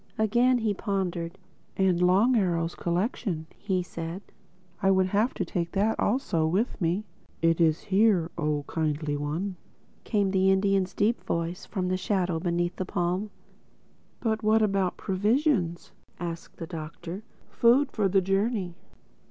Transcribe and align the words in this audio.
Again 0.17 0.57
he 0.57 0.73
pondered. 0.73 1.37
"And 1.77 2.01
Long 2.01 2.35
Arrow's 2.35 2.73
collection," 2.73 3.45
he 3.55 3.83
said. 3.83 4.23
"I 4.81 4.89
would 4.89 5.05
have 5.09 5.35
to 5.35 5.45
take 5.45 5.73
that 5.73 5.99
also 5.99 6.47
with 6.47 6.81
me." 6.81 7.03
"It 7.43 7.61
is 7.61 7.81
here, 7.81 8.31
Oh 8.35 8.65
Kindly 8.67 9.15
One," 9.15 9.57
came 10.03 10.31
the 10.31 10.49
Indian's 10.49 10.95
deep 10.95 11.23
voice 11.23 11.67
from 11.67 11.89
the 11.89 11.97
shadow 11.97 12.39
beneath 12.39 12.77
the 12.77 12.83
palm. 12.83 13.29
"But 14.19 14.41
what 14.41 14.63
about 14.63 14.97
provisions," 14.97 15.91
asked 16.19 16.57
the 16.57 16.65
Doctor—"food 16.65 17.91
for 17.91 18.07
the 18.09 18.21
journey?" 18.21 18.73